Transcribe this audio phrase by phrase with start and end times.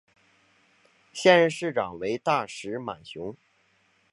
[1.13, 3.37] 现任市长为大石满雄。